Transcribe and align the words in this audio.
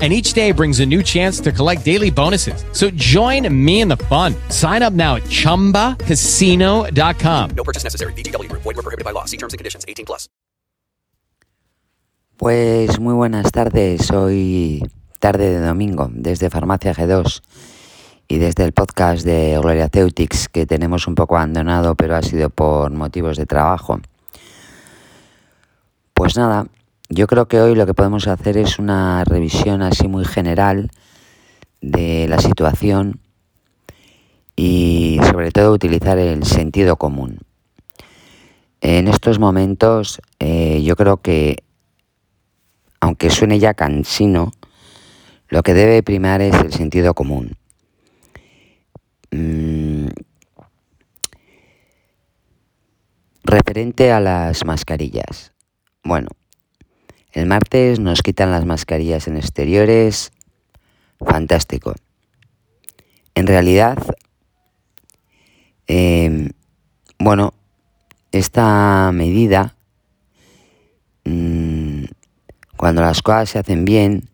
and 0.00 0.12
each 0.12 0.34
day 0.34 0.52
brings 0.52 0.78
a 0.78 0.86
new 0.86 1.02
chance 1.02 1.40
to 1.40 1.50
collect 1.50 1.84
daily 1.84 2.10
bonuses. 2.10 2.64
So 2.72 2.90
join 2.90 3.52
me 3.52 3.80
in 3.80 3.88
the 3.88 3.96
fun. 3.96 4.36
Sign 4.50 4.84
up 4.84 4.92
now 4.92 5.16
at 5.16 5.24
ChumbaCasino.com. 5.24 7.50
No 7.56 7.64
purchase 7.64 7.82
necessary. 7.82 8.12
BGW. 8.12 8.52
Void 8.52 8.64
were 8.64 8.74
prohibited 8.74 9.04
by 9.04 9.10
law. 9.10 9.24
See 9.24 9.36
terms 9.36 9.54
and 9.54 9.58
conditions. 9.58 9.84
18 9.88 10.06
plus. 10.06 10.28
Pues 12.36 13.00
muy 13.00 13.14
buenas 13.14 13.50
tardes. 13.50 14.12
Hoy 14.12 14.84
tarde 15.18 15.50
de 15.50 15.60
domingo 15.60 16.08
desde 16.12 16.50
Farmacia 16.50 16.94
G2 16.94 17.42
y 18.28 18.38
desde 18.38 18.64
el 18.64 18.72
podcast 18.72 19.24
de 19.24 19.58
Gloria 19.60 19.88
Ceutics 19.88 20.48
que 20.48 20.64
tenemos 20.64 21.08
un 21.08 21.14
poco 21.14 21.36
abandonado 21.36 21.96
pero 21.96 22.14
ha 22.14 22.22
sido 22.22 22.50
por 22.50 22.92
motivos 22.92 23.36
de 23.36 23.46
trabajo. 23.46 24.00
Pues 26.14 26.36
nada, 26.36 26.66
yo 27.08 27.26
creo 27.26 27.48
que 27.48 27.60
hoy 27.60 27.74
lo 27.74 27.86
que 27.86 27.94
podemos 27.94 28.26
hacer 28.28 28.56
es 28.58 28.78
una 28.78 29.24
revisión 29.24 29.82
así 29.82 30.08
muy 30.08 30.24
general 30.24 30.90
de 31.80 32.26
la 32.28 32.38
situación 32.38 33.20
y 34.56 35.18
sobre 35.30 35.50
todo 35.50 35.72
utilizar 35.72 36.18
el 36.18 36.44
sentido 36.44 36.96
común. 36.96 37.38
En 38.80 39.08
estos 39.08 39.38
momentos 39.38 40.20
eh, 40.38 40.82
yo 40.84 40.96
creo 40.96 41.18
que, 41.18 41.64
aunque 43.00 43.30
suene 43.30 43.58
ya 43.58 43.74
cansino, 43.74 44.52
lo 45.48 45.62
que 45.62 45.74
debe 45.74 46.02
primar 46.02 46.42
es 46.42 46.54
el 46.56 46.72
sentido 46.72 47.14
común. 47.14 47.56
Mm, 49.30 50.08
referente 53.44 54.12
a 54.12 54.20
las 54.20 54.64
mascarillas. 54.64 55.52
Bueno, 56.04 56.28
el 57.38 57.46
martes 57.46 58.00
nos 58.00 58.22
quitan 58.22 58.50
las 58.50 58.66
mascarillas 58.66 59.28
en 59.28 59.36
exteriores. 59.36 60.32
Fantástico. 61.20 61.94
En 63.36 63.46
realidad, 63.46 63.96
em, 65.86 66.50
bueno, 67.16 67.54
esta 68.32 69.12
medida, 69.12 69.76
mm, 71.24 72.06
cuando 72.76 73.02
las 73.02 73.22
cosas 73.22 73.50
se 73.50 73.60
hacen 73.60 73.84
bien, 73.84 74.28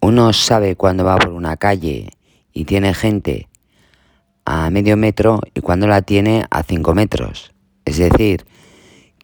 uno 0.00 0.32
sabe 0.32 0.76
cuando 0.76 1.04
va 1.04 1.16
por 1.16 1.32
una 1.32 1.56
calle 1.56 2.10
y 2.52 2.64
tiene 2.64 2.94
gente 2.94 3.48
a 4.44 4.70
medio 4.70 4.96
metro 4.96 5.40
y 5.52 5.62
cuando 5.62 5.88
la 5.88 6.02
tiene 6.02 6.44
a 6.50 6.62
cinco 6.62 6.94
metros. 6.94 7.52
Es 7.84 7.98
decir, 7.98 8.46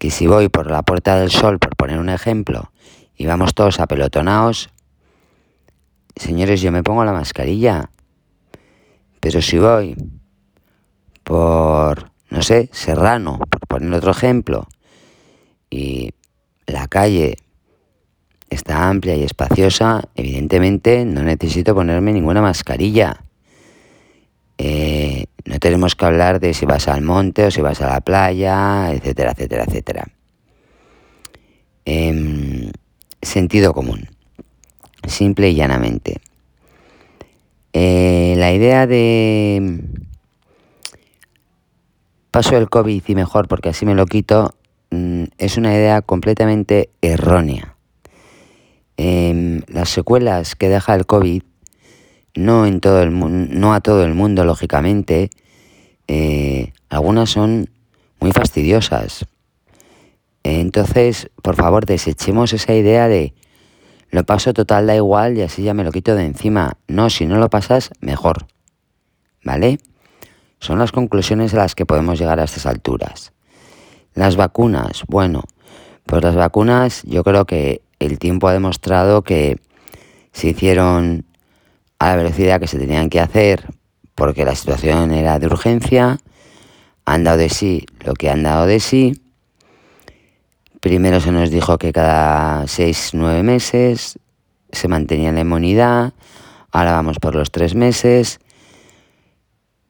que 0.05 0.11
si 0.11 0.27
voy 0.27 0.51
por 0.51 0.71
la 0.71 0.83
Puerta 0.83 1.19
del 1.19 1.31
Sol, 1.31 1.59
por 1.59 1.77
poner 1.77 1.99
un 1.99 2.11
ejemplo, 2.11 2.71
y 3.17 3.25
vamos 3.25 3.55
todos 3.55 3.81
apelotonados, 3.81 4.69
señores, 6.15 6.61
yo 6.61 6.71
me 6.71 6.83
pongo 6.83 7.07
la 7.07 7.15
mascarilla. 7.15 7.89
Pero 9.21 9.41
si 9.41 9.59
voy 9.59 9.97
por, 11.23 12.11
no 12.29 12.43
sé, 12.43 12.69
Serrano, 12.71 13.39
por 13.39 13.67
poner 13.67 13.95
otro 13.95 14.11
ejemplo, 14.11 14.69
y 15.71 16.11
la 16.67 16.87
calle 16.87 17.39
está 18.51 18.91
amplia 18.91 19.17
y 19.17 19.23
espaciosa, 19.23 20.03
evidentemente 20.17 21.07
no 21.07 21.23
necesito 21.23 21.75
ponerme 21.75 22.13
ninguna 22.13 22.43
mascarilla. 22.43 23.24
Eh, 25.65 25.69
tenemos 25.69 25.95
que 25.95 26.05
hablar 26.05 26.41
de 26.41 26.53
si 26.53 26.67
vas 26.67 26.89
al 26.89 27.01
monte 27.01 27.47
o 27.47 27.51
si 27.51 27.63
vas 27.63 27.81
a 27.81 27.89
la 27.89 28.01
playa, 28.03 28.93
etcétera, 28.93 29.33
etcétera, 29.33 29.65
etcétera. 29.65 30.05
Em, 31.87 32.71
sentido 33.23 33.73
común, 33.73 34.09
simple 35.09 35.49
y 35.49 35.55
llanamente. 35.55 36.21
Eh, 37.73 38.35
la 38.37 38.53
idea 38.53 38.87
de 38.87 39.81
paso 42.31 42.59
el 42.59 42.69
COVID 42.69 43.03
y 43.07 43.15
mejor 43.15 43.49
porque 43.49 43.71
así 43.71 43.87
me 43.87 43.95
lo 43.95 44.05
quito 44.05 44.55
mm, 44.91 45.25
es 45.39 45.57
una 45.57 45.73
idea 45.73 46.03
completamente 46.03 46.91
errónea. 47.01 47.75
Em, 48.99 49.63
las 49.69 49.89
secuelas 49.89 50.57
que 50.57 50.69
deja 50.69 50.95
el 50.95 51.07
COVID 51.07 51.43
no, 52.35 52.67
en 52.67 52.81
todo 52.81 53.03
el, 53.03 53.13
no 53.59 53.73
a 53.73 53.81
todo 53.81 54.05
el 54.05 54.15
mundo, 54.15 54.45
lógicamente. 54.45 55.31
Eh, 56.09 56.73
algunas 56.89 57.31
son 57.31 57.71
muy 58.21 58.33
fastidiosas. 58.33 59.27
Entonces, 60.43 61.31
por 61.43 61.57
favor, 61.57 61.87
desechemos 61.87 62.53
esa 62.53 62.75
idea 62.75 63.09
de 63.09 63.35
lo 64.11 64.25
paso 64.25 64.53
total, 64.53 64.87
da 64.87 64.95
igual 64.95 65.37
y 65.37 65.43
así 65.43 65.63
ya 65.63 65.75
me 65.75 65.85
lo 65.85 65.91
quito 65.91 66.15
de 66.15 66.25
encima. 66.25 66.77
No, 66.87 67.11
si 67.11 67.27
no 67.27 67.39
lo 67.39 67.51
pasas, 67.51 67.91
mejor. 68.01 68.47
¿Vale? 69.43 69.79
Son 70.61 70.79
las 70.79 70.93
conclusiones 70.93 71.53
a 71.55 71.59
las 71.59 71.75
que 71.75 71.85
podemos 71.85 72.19
llegar 72.19 72.41
a 72.41 72.45
estas 72.45 72.67
alturas. 72.67 73.33
Las 74.15 74.37
vacunas, 74.37 75.03
bueno, 75.09 75.43
pues 76.07 76.23
las 76.23 76.37
vacunas 76.37 77.03
yo 77.05 77.25
creo 77.25 77.45
que 77.45 77.83
el 77.99 78.19
tiempo 78.19 78.47
ha 78.49 78.53
demostrado 78.53 79.23
que 79.23 79.59
se 80.33 80.49
hicieron 80.49 81.27
a 81.99 82.11
la 82.11 82.17
velocidad 82.17 82.61
que 82.61 82.67
se 82.67 82.79
tenían 82.79 83.11
que 83.11 83.21
hacer 83.21 83.67
porque 84.15 84.45
la 84.45 84.55
situación 84.55 85.13
era 85.13 85.39
de 85.39 85.47
urgencia, 85.47 86.19
han 87.05 87.25
dado 87.25 87.39
de 87.39 87.49
sí 87.49 87.87
lo 88.05 88.15
que 88.15 88.31
han 88.31 88.43
dado 88.43 88.67
de 88.67 88.81
sí. 88.81 89.21
Primero 90.81 91.21
se 91.21 91.33
nos 91.33 91.51
dijo 91.51 91.79
que 91.79 91.93
cada 91.93 92.67
seis, 92.69 93.11
nueve 93.13 93.43
meses 93.43 94.19
se 94.71 94.89
mantenía 94.89 95.33
la 95.33 95.41
inmunidad, 95.41 96.13
ahora 96.71 96.93
vamos 96.93 97.19
por 97.19 97.35
los 97.35 97.51
tres 97.51 97.75
meses. 97.75 98.41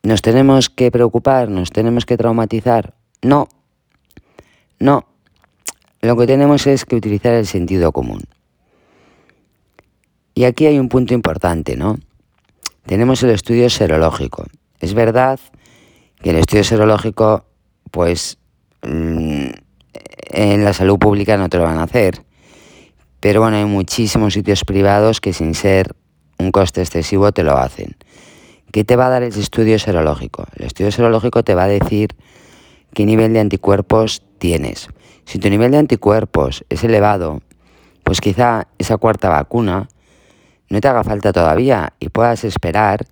¿Nos 0.03 0.23
tenemos 0.23 0.69
que 0.69 0.91
preocupar? 0.91 1.49
¿Nos 1.49 1.71
tenemos 1.71 2.05
que 2.05 2.17
traumatizar? 2.17 2.95
No, 3.23 3.49
no. 4.79 5.07
Lo 6.03 6.17
que 6.17 6.27
tenemos 6.27 6.67
es 6.67 6.84
que 6.84 6.97
utilizar 6.97 7.33
el 7.33 7.47
sentido 7.47 7.91
común. 7.91 8.23
Y 10.34 10.45
aquí 10.45 10.67
hay 10.67 10.79
un 10.79 10.91
punto 10.91 11.15
importante, 11.15 11.77
¿no? 11.77 11.97
Tenemos 12.87 13.22
el 13.22 13.31
estudio 13.31 13.71
serológico. 13.71 14.45
Es 14.78 14.93
verdad 14.93 15.41
que 16.21 16.31
el 16.31 16.37
estudio 16.37 16.65
serológico, 16.65 17.45
pues, 17.91 18.39
mm, 18.83 19.47
en 20.31 20.65
la 20.65 20.72
salud 20.75 20.99
pública 20.99 21.36
no 21.39 21.48
te 21.48 21.57
lo 21.57 21.65
van 21.65 21.78
a 21.78 21.84
hacer. 21.84 22.22
Pero 23.21 23.41
bueno, 23.41 23.57
hay 23.57 23.65
muchísimos 23.65 24.34
sitios 24.34 24.65
privados 24.66 25.22
que 25.22 25.33
sin 25.33 25.54
ser 25.54 25.95
un 26.39 26.51
coste 26.51 26.83
excesivo 26.83 27.33
te 27.33 27.42
lo 27.42 27.57
hacen. 27.57 27.97
¿Qué 28.71 28.84
te 28.84 28.97
va 28.97 29.07
a 29.07 29.10
dar 29.10 29.22
el 29.22 29.33
estudio 29.33 29.78
serológico? 29.78 30.45
El 30.57 30.66
estudio 30.66 30.92
serológico 30.92 31.42
te 31.42 31.54
va 31.54 31.65
a 31.65 31.69
decir 31.69 32.15
qué 32.92 33.07
nivel 33.07 33.33
de 33.33 33.41
anticuerpos 33.41 34.22
tienes. 34.39 34.89
Si 35.25 35.39
tu 35.39 35.48
nivel 35.48 35.71
de 35.71 35.78
anticuerpos 35.78 36.66
es 36.69 36.84
elevado, 36.84 37.41
pues 38.03 38.21
quizá 38.21 38.66
esa 38.77 38.98
cuarta 38.98 39.31
vacuna 39.31 39.89
no 40.74 40.80
te 40.80 40.88
haga 40.88 41.04
falta 41.04 41.32
todavía 41.32 41.92
y 42.00 42.09
puedas 42.09 42.42
esperar 42.44 43.06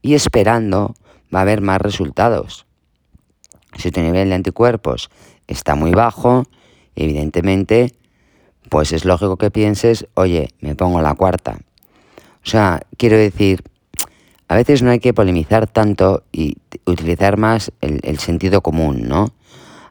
y 0.00 0.14
esperando 0.14 0.94
va 1.34 1.40
a 1.40 1.42
haber 1.42 1.60
más 1.60 1.80
resultados. 1.80 2.66
Si 3.76 3.90
tu 3.90 4.00
nivel 4.00 4.28
de 4.28 4.36
anticuerpos 4.36 5.10
está 5.48 5.74
muy 5.74 5.90
bajo, 5.90 6.44
evidentemente, 6.94 7.92
pues 8.68 8.92
es 8.92 9.04
lógico 9.04 9.36
que 9.36 9.50
pienses, 9.50 10.06
oye, 10.14 10.50
me 10.60 10.76
pongo 10.76 11.02
la 11.02 11.14
cuarta. 11.14 11.58
O 12.44 12.48
sea, 12.48 12.80
quiero 12.96 13.16
decir, 13.16 13.64
a 14.46 14.54
veces 14.54 14.82
no 14.82 14.90
hay 14.90 15.00
que 15.00 15.12
polemizar 15.12 15.66
tanto 15.66 16.22
y 16.30 16.58
utilizar 16.84 17.36
más 17.36 17.72
el, 17.80 18.18
sentido 18.18 18.60
común, 18.60 19.08
¿no? 19.08 19.32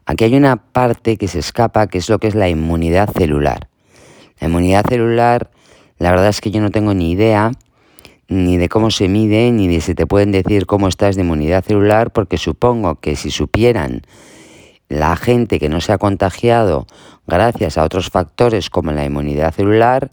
Aquí 0.06 0.24
hay 0.24 0.36
una 0.36 0.56
parte 0.56 1.18
que 1.18 1.28
se 1.28 1.38
escapa, 1.38 1.86
que 1.86 1.98
es 1.98 2.08
lo 2.08 2.18
que 2.18 2.28
es 2.28 2.34
la 2.34 2.48
inmunidad 2.48 3.10
celular. 3.10 3.68
La 4.40 4.48
inmunidad 4.48 4.86
celular, 4.88 5.50
la 6.00 6.10
verdad 6.10 6.28
es 6.28 6.40
que 6.40 6.50
yo 6.50 6.62
no 6.62 6.70
tengo 6.70 6.94
ni 6.94 7.12
idea 7.12 7.52
ni 8.26 8.56
de 8.56 8.70
cómo 8.70 8.90
se 8.90 9.06
mide, 9.06 9.52
ni 9.52 9.68
de 9.68 9.82
si 9.82 9.94
te 9.94 10.06
pueden 10.06 10.32
decir 10.32 10.64
cómo 10.64 10.88
estás 10.88 11.14
de 11.14 11.22
inmunidad 11.22 11.62
celular, 11.62 12.10
porque 12.10 12.38
supongo 12.38 12.94
que 12.94 13.16
si 13.16 13.30
supieran 13.30 14.02
la 14.88 15.14
gente 15.16 15.58
que 15.58 15.68
no 15.68 15.80
se 15.82 15.92
ha 15.92 15.98
contagiado 15.98 16.86
gracias 17.26 17.76
a 17.76 17.84
otros 17.84 18.08
factores 18.08 18.70
como 18.70 18.92
la 18.92 19.04
inmunidad 19.04 19.52
celular, 19.52 20.10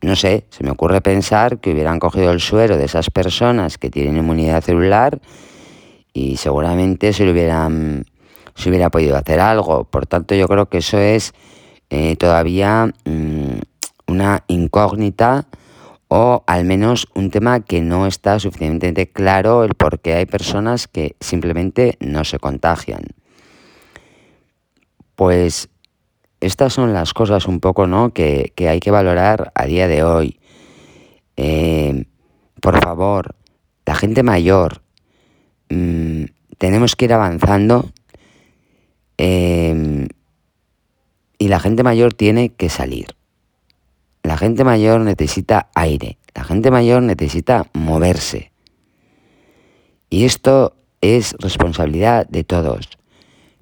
no 0.00 0.16
sé, 0.16 0.46
se 0.48 0.64
me 0.64 0.70
ocurre 0.70 1.02
pensar 1.02 1.58
que 1.58 1.72
hubieran 1.72 1.98
cogido 1.98 2.32
el 2.32 2.40
suero 2.40 2.78
de 2.78 2.86
esas 2.86 3.10
personas 3.10 3.76
que 3.76 3.90
tienen 3.90 4.16
inmunidad 4.16 4.62
celular 4.62 5.20
y 6.14 6.38
seguramente 6.38 7.12
se, 7.12 7.28
hubieran, 7.30 8.06
se 8.54 8.70
hubiera 8.70 8.88
podido 8.88 9.18
hacer 9.18 9.40
algo. 9.40 9.84
Por 9.84 10.06
tanto, 10.06 10.34
yo 10.34 10.48
creo 10.48 10.66
que 10.70 10.78
eso 10.78 10.96
es 10.98 11.34
eh, 11.90 12.16
todavía 12.16 12.92
mm, 13.04 13.58
una 14.06 14.44
incógnita 14.48 15.46
o 16.08 16.44
al 16.46 16.64
menos 16.64 17.08
un 17.14 17.30
tema 17.30 17.60
que 17.60 17.80
no 17.80 18.06
está 18.06 18.38
suficientemente 18.38 19.10
claro 19.10 19.64
el 19.64 19.74
por 19.74 20.00
qué 20.00 20.14
hay 20.14 20.26
personas 20.26 20.86
que 20.86 21.16
simplemente 21.20 21.96
no 22.00 22.24
se 22.24 22.38
contagian. 22.38 23.02
Pues 25.14 25.68
estas 26.40 26.72
son 26.72 26.92
las 26.92 27.14
cosas 27.14 27.46
un 27.46 27.60
poco 27.60 27.86
¿no? 27.86 28.12
que, 28.12 28.52
hay 28.56 28.80
que 28.80 28.90
valorar 28.90 29.50
a 29.54 29.64
día 29.64 29.88
de 29.88 30.04
hoy. 30.04 30.38
Eh, 31.36 32.04
por 32.60 32.80
favor, 32.80 33.34
la 33.86 33.94
gente 33.94 34.22
mayor, 34.22 34.82
mm, 35.70 36.24
tenemos 36.58 36.96
que 36.96 37.06
ir 37.06 37.12
avanzando 37.12 37.90
eh, 39.18 40.06
y 41.38 41.48
la 41.48 41.60
gente 41.60 41.82
mayor 41.82 42.14
tiene 42.14 42.50
que 42.50 42.68
salir. 42.68 43.16
La 44.24 44.38
gente 44.38 44.64
mayor 44.64 45.02
necesita 45.02 45.68
aire, 45.74 46.16
la 46.34 46.44
gente 46.44 46.70
mayor 46.70 47.02
necesita 47.02 47.66
moverse. 47.74 48.52
Y 50.08 50.24
esto 50.24 50.74
es 51.02 51.36
responsabilidad 51.40 52.26
de 52.26 52.42
todos. 52.42 52.88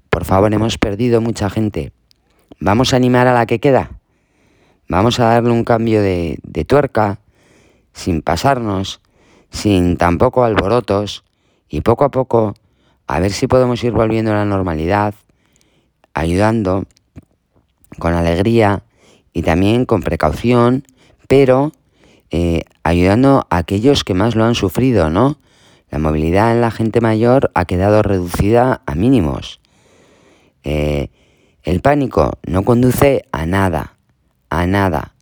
Por 0.08 0.24
favor, 0.24 0.54
hemos 0.54 0.78
perdido 0.78 1.20
mucha 1.20 1.50
gente. 1.50 1.92
Vamos 2.60 2.92
a 2.92 2.96
animar 2.96 3.26
a 3.26 3.34
la 3.34 3.44
que 3.46 3.58
queda. 3.58 3.98
Vamos 4.88 5.18
a 5.18 5.24
darle 5.24 5.50
un 5.50 5.64
cambio 5.64 6.00
de, 6.00 6.38
tuerca, 6.68 7.18
sin 7.92 8.22
pasarnos, 8.22 9.00
sin 9.50 9.96
tampoco 9.96 10.44
alborotos, 10.44 11.24
y 11.68 11.80
poco 11.80 12.04
a 12.04 12.12
poco 12.12 12.54
a 13.08 13.18
ver 13.18 13.32
si 13.32 13.48
podemos 13.48 13.82
ir 13.82 13.90
volviendo 13.90 14.30
a 14.30 14.36
la 14.36 14.44
normalidad, 14.44 15.14
ayudando 16.14 16.84
con 17.98 18.14
alegría 18.14 18.84
y 19.32 19.42
también 19.42 19.86
con 19.86 20.02
precaución, 20.02 20.84
pero 21.28 21.72
eh, 22.30 22.62
ayudando 22.82 23.46
a 23.50 23.58
aquellos 23.58 24.04
que 24.04 24.14
más 24.14 24.34
lo 24.34 24.44
han 24.44 24.54
sufrido, 24.54 25.10
¿no? 25.10 25.38
La 25.90 25.98
movilidad 25.98 26.52
en 26.52 26.60
la 26.62 26.70
gente 26.70 27.00
mayor 27.00 27.50
ha 27.54 27.66
quedado 27.66 28.02
reducida 28.02 28.82
a 28.86 28.94
mínimos. 28.94 29.60
Eh, 30.64 31.10
el 31.62 31.80
pánico 31.80 32.38
no 32.46 32.64
conduce 32.64 33.26
a 33.32 33.46
nada, 33.46 33.96
a 34.48 34.66
nada. 34.66 35.14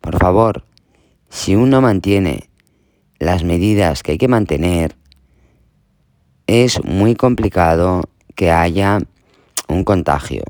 Por 0.00 0.18
favor, 0.18 0.64
si 1.28 1.54
uno 1.54 1.80
mantiene 1.80 2.50
las 3.18 3.44
medidas 3.44 4.02
que 4.02 4.12
hay 4.12 4.18
que 4.18 4.28
mantener, 4.28 4.96
es 6.46 6.82
muy 6.84 7.14
complicado 7.14 8.02
que 8.34 8.50
haya 8.50 8.98
un 9.68 9.84
contagio 9.84 10.42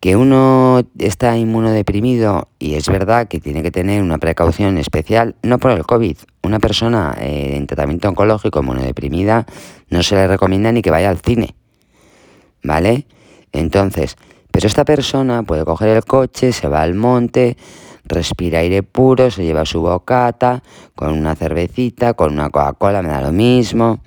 que 0.00 0.16
uno 0.16 0.82
está 0.98 1.36
inmunodeprimido 1.36 2.48
y 2.58 2.74
es 2.74 2.88
verdad 2.88 3.28
que 3.28 3.38
tiene 3.38 3.62
que 3.62 3.70
tener 3.70 4.02
una 4.02 4.16
precaución 4.16 4.78
especial, 4.78 5.36
no 5.42 5.58
por 5.58 5.72
el 5.72 5.84
COVID. 5.84 6.16
Una 6.42 6.58
persona 6.58 7.14
eh, 7.20 7.52
en 7.56 7.66
tratamiento 7.66 8.08
oncológico 8.08 8.60
inmunodeprimida 8.60 9.46
no 9.90 10.02
se 10.02 10.14
le 10.14 10.26
recomienda 10.26 10.72
ni 10.72 10.80
que 10.80 10.90
vaya 10.90 11.10
al 11.10 11.18
cine. 11.18 11.54
¿Vale? 12.62 13.06
Entonces, 13.52 14.16
pero 14.50 14.66
esta 14.66 14.84
persona 14.84 15.42
puede 15.42 15.64
coger 15.64 15.96
el 15.96 16.04
coche, 16.04 16.52
se 16.52 16.66
va 16.66 16.82
al 16.82 16.94
monte, 16.94 17.58
respira 18.04 18.60
aire 18.60 18.82
puro, 18.82 19.30
se 19.30 19.44
lleva 19.44 19.66
su 19.66 19.82
bocata, 19.82 20.62
con 20.94 21.12
una 21.12 21.34
cervecita, 21.34 22.14
con 22.14 22.32
una 22.32 22.48
Coca-Cola, 22.48 23.02
me 23.02 23.08
da 23.10 23.20
lo 23.20 23.32
mismo, 23.32 24.00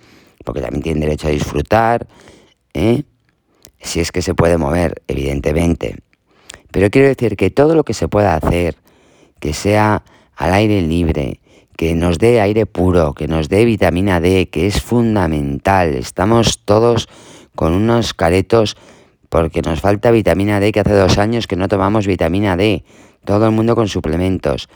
porque 0.43 0.61
también 0.61 0.83
tiene 0.83 1.01
derecho 1.01 1.27
a 1.27 1.31
disfrutar. 1.31 2.07
¿eh? 2.73 3.03
Si 3.83 3.99
es 3.99 4.11
que 4.11 4.21
se 4.21 4.33
puede 4.33 4.57
mover, 4.57 5.03
evidentemente. 5.07 5.97
Pero 6.71 6.89
quiero 6.89 7.07
decir 7.07 7.35
que 7.35 7.51
todo 7.51 7.75
lo 7.75 7.83
que 7.83 7.93
se 7.93 8.07
pueda 8.07 8.35
hacer, 8.35 8.75
que 9.39 9.53
sea 9.53 10.03
al 10.35 10.53
aire 10.53 10.81
libre, 10.81 11.39
que 11.77 11.93
nos 11.93 12.17
dé 12.17 12.41
aire 12.41 12.65
puro, 12.65 13.13
que 13.13 13.27
nos 13.27 13.49
dé 13.49 13.65
vitamina 13.65 14.19
D, 14.19 14.49
que 14.49 14.67
es 14.67 14.81
fundamental. 14.81 15.95
Estamos 15.95 16.63
todos 16.63 17.09
con 17.55 17.73
unos 17.73 18.13
caretos 18.13 18.77
porque 19.29 19.61
nos 19.61 19.81
falta 19.81 20.11
vitamina 20.11 20.59
D, 20.59 20.71
que 20.71 20.79
hace 20.79 20.93
dos 20.93 21.17
años 21.17 21.47
que 21.47 21.55
no 21.55 21.67
tomamos 21.67 22.07
vitamina 22.07 22.55
D. 22.55 22.83
Todo 23.25 23.45
el 23.45 23.51
mundo 23.51 23.75
con 23.75 23.87
suplementos. 23.87 24.69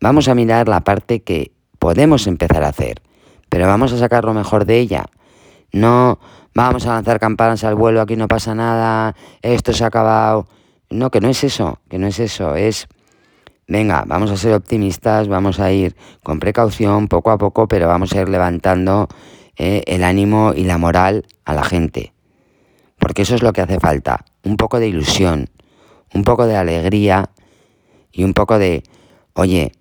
Vamos 0.00 0.28
a 0.28 0.34
mirar 0.34 0.68
la 0.68 0.82
parte 0.82 1.22
que 1.22 1.52
podemos 1.78 2.26
empezar 2.26 2.64
a 2.64 2.68
hacer, 2.68 3.02
pero 3.48 3.66
vamos 3.66 3.92
a 3.92 3.98
sacar 3.98 4.24
lo 4.24 4.34
mejor 4.34 4.64
de 4.64 4.78
ella. 4.78 5.04
No 5.72 6.18
vamos 6.54 6.86
a 6.86 6.94
lanzar 6.94 7.18
campanas 7.18 7.64
al 7.64 7.74
vuelo, 7.74 8.00
aquí 8.00 8.16
no 8.16 8.28
pasa 8.28 8.54
nada, 8.54 9.14
esto 9.42 9.72
se 9.72 9.84
ha 9.84 9.88
acabado. 9.88 10.46
No, 10.90 11.10
que 11.10 11.20
no 11.20 11.28
es 11.28 11.42
eso, 11.42 11.78
que 11.88 11.98
no 11.98 12.06
es 12.06 12.18
eso, 12.18 12.54
es, 12.54 12.86
venga, 13.66 14.04
vamos 14.06 14.30
a 14.30 14.36
ser 14.36 14.52
optimistas, 14.52 15.28
vamos 15.28 15.58
a 15.58 15.72
ir 15.72 15.96
con 16.22 16.38
precaución, 16.38 17.08
poco 17.08 17.30
a 17.30 17.38
poco, 17.38 17.66
pero 17.66 17.88
vamos 17.88 18.12
a 18.12 18.20
ir 18.20 18.28
levantando 18.28 19.08
eh, 19.56 19.82
el 19.86 20.04
ánimo 20.04 20.52
y 20.54 20.64
la 20.64 20.76
moral 20.76 21.26
a 21.44 21.54
la 21.54 21.64
gente. 21.64 22.12
Porque 22.98 23.22
eso 23.22 23.34
es 23.34 23.42
lo 23.42 23.52
que 23.52 23.62
hace 23.62 23.80
falta, 23.80 24.24
un 24.44 24.56
poco 24.56 24.78
de 24.78 24.88
ilusión, 24.88 25.48
un 26.12 26.24
poco 26.24 26.46
de 26.46 26.56
alegría 26.56 27.30
y 28.12 28.24
un 28.24 28.34
poco 28.34 28.58
de, 28.58 28.82
oye, 29.32 29.72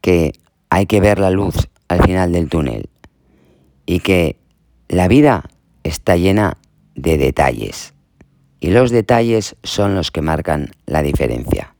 que 0.00 0.32
hay 0.70 0.86
que 0.86 1.00
ver 1.00 1.18
la 1.18 1.30
luz 1.30 1.68
al 1.88 2.02
final 2.02 2.32
del 2.32 2.48
túnel 2.48 2.88
y 3.84 4.00
que 4.00 4.36
la 4.92 5.08
vida 5.08 5.44
está 5.84 6.16
llena 6.16 6.58
de 6.94 7.16
detalles 7.16 7.94
y 8.60 8.68
los 8.68 8.90
detalles 8.90 9.56
son 9.62 9.94
los 9.94 10.10
que 10.10 10.20
marcan 10.20 10.72
la 10.84 11.02
diferencia. 11.02 11.74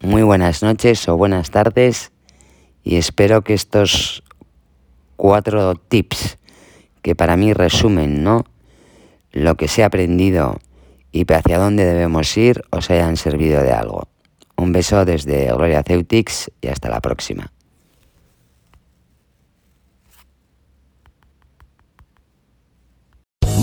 Muy 0.00 0.24
buenas 0.24 0.64
noches 0.64 1.08
o 1.08 1.16
buenas 1.16 1.52
tardes 1.52 2.10
y 2.82 2.96
espero 2.96 3.42
que 3.42 3.54
estos 3.54 4.24
cuatro 5.14 5.76
tips 5.76 6.36
que 7.00 7.14
para 7.14 7.36
mí 7.36 7.52
resumen, 7.52 8.24
¿no? 8.24 8.44
Lo 9.30 9.54
que 9.54 9.68
se 9.68 9.84
ha 9.84 9.86
aprendido 9.86 10.58
y 11.12 11.32
hacia 11.32 11.58
dónde 11.58 11.84
debemos 11.84 12.36
ir 12.36 12.64
os 12.70 12.90
hayan 12.90 13.16
servido 13.16 13.62
de 13.62 13.70
algo. 13.70 14.08
Un 14.56 14.72
beso 14.72 15.04
desde 15.04 15.46
Gloria 15.52 15.84
Ceutics 15.84 16.50
y 16.60 16.66
hasta 16.66 16.90
la 16.90 17.00
próxima. 17.00 17.52